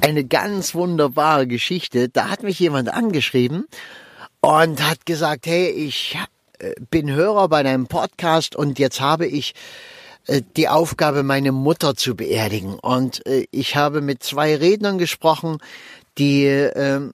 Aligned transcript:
eine 0.00 0.24
ganz 0.24 0.74
wunderbare 0.74 1.46
Geschichte. 1.46 2.08
Da 2.08 2.28
hat 2.30 2.42
mich 2.42 2.58
jemand 2.58 2.92
angeschrieben 2.92 3.66
und 4.40 4.82
hat 4.82 5.06
gesagt, 5.06 5.46
hey, 5.46 5.68
ich 5.70 6.18
äh, 6.58 6.74
bin 6.90 7.10
Hörer 7.10 7.48
bei 7.48 7.62
deinem 7.62 7.86
Podcast 7.86 8.56
und 8.56 8.78
jetzt 8.78 9.00
habe 9.00 9.26
ich 9.26 9.54
äh, 10.26 10.42
die 10.56 10.68
Aufgabe, 10.68 11.22
meine 11.22 11.52
Mutter 11.52 11.94
zu 11.94 12.14
beerdigen. 12.14 12.74
Und 12.74 13.26
äh, 13.26 13.46
ich 13.50 13.76
habe 13.76 14.00
mit 14.00 14.22
zwei 14.22 14.56
Rednern 14.56 14.98
gesprochen, 14.98 15.58
die 16.18 16.46
äh, 16.46 17.10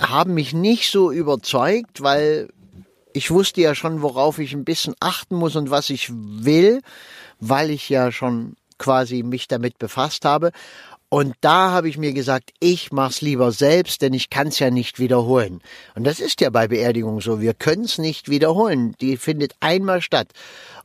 haben 0.00 0.34
mich 0.34 0.52
nicht 0.52 0.90
so 0.90 1.10
überzeugt, 1.10 2.02
weil 2.02 2.48
ich 3.12 3.30
wusste 3.30 3.62
ja 3.62 3.74
schon, 3.74 4.02
worauf 4.02 4.38
ich 4.38 4.52
ein 4.52 4.64
bisschen 4.64 4.94
achten 5.00 5.36
muss 5.36 5.56
und 5.56 5.70
was 5.70 5.88
ich 5.90 6.10
will, 6.12 6.82
weil 7.40 7.70
ich 7.70 7.88
ja 7.88 8.12
schon 8.12 8.56
quasi 8.78 9.22
mich 9.22 9.48
damit 9.48 9.78
befasst 9.78 10.24
habe. 10.24 10.52
Und 11.16 11.34
da 11.40 11.70
habe 11.70 11.88
ich 11.88 11.96
mir 11.96 12.12
gesagt, 12.12 12.50
ich 12.60 12.92
mach's 12.92 13.22
lieber 13.22 13.50
selbst, 13.50 14.02
denn 14.02 14.12
ich 14.12 14.28
kann's 14.28 14.58
ja 14.58 14.68
nicht 14.68 14.98
wiederholen. 14.98 15.62
Und 15.94 16.04
das 16.04 16.20
ist 16.20 16.42
ja 16.42 16.50
bei 16.50 16.68
Beerdigungen 16.68 17.22
so. 17.22 17.40
Wir 17.40 17.54
können's 17.54 17.96
nicht 17.96 18.28
wiederholen. 18.28 18.94
Die 19.00 19.16
findet 19.16 19.54
einmal 19.60 20.02
statt. 20.02 20.28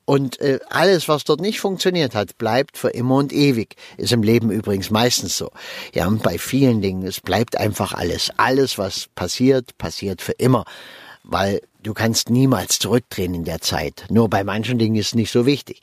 Und 0.05 0.39
äh, 0.39 0.59
alles, 0.69 1.09
was 1.09 1.25
dort 1.25 1.41
nicht 1.41 1.59
funktioniert 1.59 2.15
hat, 2.15 2.37
bleibt 2.37 2.77
für 2.77 2.91
immer 2.91 3.15
und 3.15 3.33
ewig. 3.33 3.75
Ist 3.97 4.13
im 4.13 4.23
Leben 4.23 4.51
übrigens 4.51 4.89
meistens 4.89 5.35
so. 5.35 5.51
Ja, 5.93 6.09
bei 6.09 6.37
vielen 6.37 6.81
Dingen, 6.81 7.05
es 7.05 7.19
bleibt 7.19 7.57
einfach 7.57 7.91
alles. 7.91 8.31
Alles, 8.37 8.77
was 8.77 9.09
passiert, 9.13 9.77
passiert 9.77 10.21
für 10.21 10.31
immer. 10.31 10.63
Weil 11.25 11.59
du 11.83 11.93
kannst 11.93 12.29
niemals 12.29 12.79
zurückdrehen 12.79 13.33
in 13.33 13.43
der 13.43 13.59
Zeit. 13.59 14.05
Nur 14.09 14.29
bei 14.29 14.45
manchen 14.45 14.79
Dingen 14.79 14.95
ist 14.95 15.07
es 15.07 15.15
nicht 15.15 15.31
so 15.31 15.45
wichtig. 15.45 15.81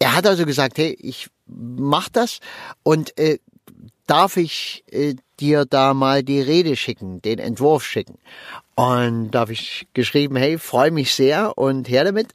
Er 0.00 0.16
hat 0.16 0.26
also 0.26 0.44
gesagt, 0.46 0.78
hey, 0.78 0.98
ich 1.00 1.28
mach 1.46 2.08
das 2.08 2.40
und 2.82 3.16
äh, 3.18 3.38
darf 4.08 4.36
ich 4.36 4.82
äh, 4.90 5.14
dir 5.38 5.64
da 5.64 5.94
mal 5.94 6.24
die 6.24 6.40
Rede 6.40 6.74
schicken, 6.74 7.22
den 7.22 7.38
Entwurf 7.38 7.84
schicken. 7.84 8.18
Und 8.74 9.32
da 9.32 9.40
habe 9.40 9.52
ich 9.52 9.88
geschrieben, 9.92 10.36
hey, 10.36 10.58
freue 10.58 10.90
mich 10.90 11.14
sehr 11.14 11.58
und 11.58 11.88
her 11.88 12.04
damit. 12.04 12.28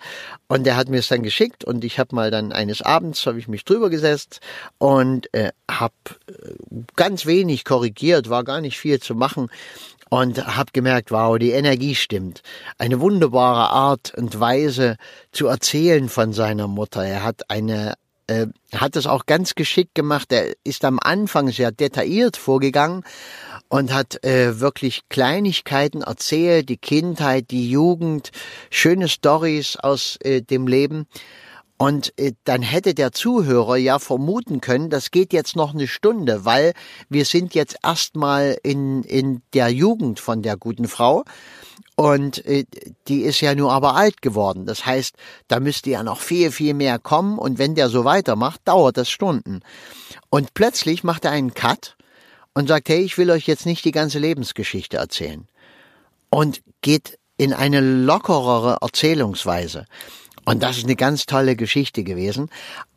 Und 0.47 0.67
er 0.67 0.75
hat 0.75 0.89
mir 0.89 0.99
es 0.99 1.07
dann 1.07 1.23
geschickt 1.23 1.63
und 1.63 1.83
ich 1.83 1.99
habe 1.99 2.15
mal 2.15 2.31
dann 2.31 2.51
eines 2.51 2.81
Abends 2.81 3.25
habe 3.25 3.39
ich 3.39 3.47
mich 3.47 3.63
drüber 3.63 3.89
gesetzt 3.89 4.39
und 4.77 5.33
äh, 5.33 5.51
habe 5.69 5.93
äh, 6.27 6.83
ganz 6.95 7.25
wenig 7.25 7.65
korrigiert, 7.65 8.29
war 8.29 8.43
gar 8.43 8.61
nicht 8.61 8.77
viel 8.77 8.99
zu 8.99 9.15
machen 9.15 9.49
und 10.09 10.45
habe 10.45 10.71
gemerkt, 10.73 11.11
wow, 11.11 11.39
die 11.39 11.51
Energie 11.51 11.95
stimmt. 11.95 12.43
Eine 12.77 12.99
wunderbare 12.99 13.69
Art 13.69 14.13
und 14.15 14.39
Weise 14.39 14.97
zu 15.31 15.47
erzählen 15.47 16.07
von 16.07 16.33
seiner 16.33 16.67
Mutter. 16.67 17.03
Er 17.03 17.23
hat 17.23 17.49
eine 17.49 17.93
äh, 18.27 18.47
hat 18.73 18.95
es 18.95 19.07
auch 19.07 19.25
ganz 19.25 19.55
geschickt 19.55 19.95
gemacht. 19.95 20.31
Er 20.31 20.53
ist 20.63 20.85
am 20.85 20.99
Anfang 20.99 21.51
sehr 21.51 21.71
detailliert 21.71 22.37
vorgegangen 22.37 23.03
und 23.69 23.93
hat 23.93 24.23
äh, 24.23 24.59
wirklich 24.59 25.01
Kleinigkeiten 25.09 26.01
erzählt, 26.01 26.69
die 26.69 26.77
Kindheit, 26.77 27.51
die 27.51 27.69
Jugend, 27.69 28.31
schöne 28.69 29.09
Stories 29.09 29.77
aus 29.77 30.17
äh, 30.21 30.41
dem 30.41 30.67
Leben. 30.67 31.07
Und 31.77 32.13
äh, 32.17 32.33
dann 32.45 32.61
hätte 32.61 32.93
der 32.93 33.11
Zuhörer 33.11 33.75
ja 33.77 33.99
vermuten 33.99 34.61
können, 34.61 34.89
das 34.89 35.11
geht 35.11 35.33
jetzt 35.33 35.55
noch 35.55 35.73
eine 35.73 35.87
Stunde, 35.87 36.45
weil 36.45 36.73
wir 37.09 37.25
sind 37.25 37.55
jetzt 37.55 37.77
erstmal 37.83 38.57
in, 38.63 39.03
in 39.03 39.41
der 39.53 39.69
Jugend 39.69 40.19
von 40.19 40.41
der 40.41 40.55
guten 40.55 40.87
Frau. 40.87 41.25
Und 41.95 42.43
äh, 42.45 42.65
die 43.07 43.21
ist 43.21 43.41
ja 43.41 43.53
nur 43.53 43.71
aber 43.71 43.95
alt 43.95 44.21
geworden. 44.21 44.65
Das 44.65 44.85
heißt, 44.85 45.15
da 45.47 45.59
müsste 45.59 45.91
ja 45.91 46.03
noch 46.03 46.19
viel, 46.19 46.51
viel 46.51 46.73
mehr 46.73 46.99
kommen. 46.99 47.37
Und 47.37 47.59
wenn 47.59 47.75
der 47.75 47.89
so 47.89 48.03
weitermacht, 48.03 48.61
dauert 48.65 48.97
das 48.97 49.09
Stunden. 49.09 49.61
Und 50.29 50.53
plötzlich 50.53 51.03
macht 51.03 51.25
er 51.25 51.31
einen 51.31 51.53
Cut 51.53 51.95
und 52.53 52.67
sagt, 52.67 52.89
hey, 52.89 53.01
ich 53.01 53.17
will 53.17 53.29
euch 53.29 53.47
jetzt 53.47 53.65
nicht 53.65 53.85
die 53.85 53.91
ganze 53.91 54.19
Lebensgeschichte 54.19 54.97
erzählen. 54.97 55.47
Und 56.29 56.61
geht 56.81 57.19
in 57.37 57.53
eine 57.53 57.81
lockerere 57.81 58.77
Erzählungsweise. 58.81 59.85
Und 60.45 60.61
das 60.61 60.77
ist 60.77 60.83
eine 60.83 60.95
ganz 60.95 61.25
tolle 61.25 61.55
Geschichte 61.55 62.03
gewesen. 62.03 62.49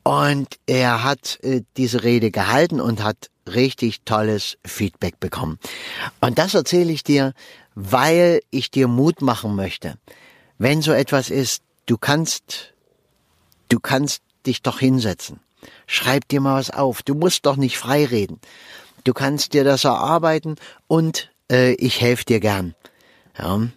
Und 0.02 0.48
er 0.66 1.04
hat 1.04 1.38
äh, 1.42 1.62
diese 1.76 2.02
Rede 2.02 2.30
gehalten 2.30 2.80
und 2.80 3.02
hat 3.02 3.30
richtig 3.46 4.02
tolles 4.04 4.56
Feedback 4.64 5.20
bekommen. 5.20 5.58
Und 6.20 6.38
das 6.38 6.54
erzähle 6.54 6.92
ich 6.92 7.04
dir, 7.04 7.32
weil 7.76 8.40
ich 8.50 8.72
dir 8.72 8.88
Mut 8.88 9.22
machen 9.22 9.54
möchte. 9.54 9.98
Wenn 10.58 10.82
so 10.82 10.92
etwas 10.92 11.30
ist, 11.30 11.62
du 11.84 11.98
kannst, 11.98 12.74
du 13.68 13.78
kannst 13.78 14.22
dich 14.46 14.62
doch 14.62 14.80
hinsetzen. 14.80 15.40
Schreib 15.86 16.26
dir 16.28 16.40
mal 16.40 16.58
was 16.58 16.70
auf. 16.70 17.02
Du 17.02 17.14
musst 17.14 17.46
doch 17.46 17.56
nicht 17.56 17.78
frei 17.78 18.06
reden. 18.06 18.40
Du 19.04 19.12
kannst 19.12 19.52
dir 19.52 19.62
das 19.62 19.84
erarbeiten 19.84 20.56
und 20.88 21.30
äh, 21.52 21.74
ich 21.74 22.00
helfe 22.00 22.24
dir 22.24 22.40
gern. 22.40 22.74
Ja, 23.38 23.68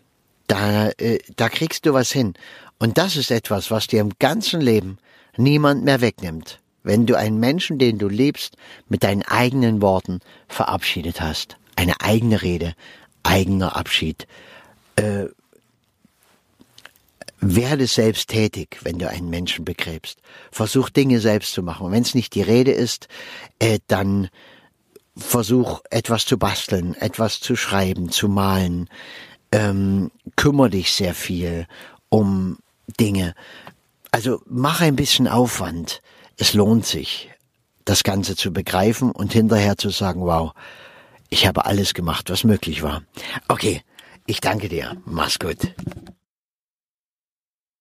da, 0.47 0.89
äh, 0.97 1.19
da 1.35 1.49
kriegst 1.49 1.85
du 1.85 1.93
was 1.93 2.11
hin. 2.11 2.33
Und 2.79 2.97
das 2.97 3.17
ist 3.17 3.29
etwas, 3.29 3.69
was 3.69 3.87
dir 3.87 3.99
im 3.99 4.13
ganzen 4.17 4.61
Leben 4.61 4.97
niemand 5.35 5.83
mehr 5.83 5.99
wegnimmt, 5.99 6.59
wenn 6.83 7.05
du 7.05 7.17
einen 7.17 7.39
Menschen, 7.39 7.77
den 7.77 7.97
du 7.97 8.07
liebst, 8.07 8.55
mit 8.87 9.03
deinen 9.03 9.23
eigenen 9.23 9.81
Worten 9.81 10.21
verabschiedet 10.47 11.19
hast. 11.19 11.57
Eine 11.75 11.99
eigene 12.01 12.41
Rede, 12.41 12.75
eigener 13.23 13.75
Abschied. 13.75 14.27
Äh, 14.95 15.25
werde 17.41 17.87
selbst 17.87 18.29
tätig, 18.29 18.79
wenn 18.81 18.99
du 18.99 19.09
einen 19.09 19.29
Menschen 19.29 19.63
begräbst. 19.63 20.19
Versuch 20.51 20.89
Dinge 20.89 21.19
selbst 21.19 21.53
zu 21.53 21.63
machen. 21.63 21.85
Und 21.85 21.91
wenn 21.93 22.03
es 22.03 22.15
nicht 22.15 22.35
die 22.35 22.41
Rede 22.41 22.71
ist, 22.71 23.07
äh, 23.59 23.79
dann 23.87 24.29
versuch 25.15 25.81
etwas 25.89 26.25
zu 26.25 26.37
basteln, 26.37 26.95
etwas 26.95 27.39
zu 27.39 27.55
schreiben, 27.55 28.09
zu 28.09 28.27
malen. 28.27 28.89
Ähm, 29.51 30.11
kümmere 30.35 30.69
dich 30.69 30.93
sehr 30.93 31.13
viel 31.13 31.65
um 32.09 32.57
Dinge. 32.99 33.35
Also 34.11 34.41
mach 34.45 34.81
ein 34.81 34.95
bisschen 34.95 35.27
Aufwand. 35.27 36.01
Es 36.37 36.53
lohnt 36.53 36.85
sich, 36.85 37.29
das 37.85 38.03
Ganze 38.03 38.35
zu 38.35 38.51
begreifen 38.51 39.11
und 39.11 39.33
hinterher 39.33 39.77
zu 39.77 39.89
sagen, 39.89 40.21
wow, 40.21 40.53
ich 41.29 41.47
habe 41.47 41.65
alles 41.65 41.93
gemacht, 41.93 42.29
was 42.29 42.43
möglich 42.43 42.81
war. 42.83 43.03
Okay, 43.47 43.81
ich 44.25 44.41
danke 44.41 44.69
dir. 44.69 44.97
Mach's 45.05 45.39
gut. 45.39 45.57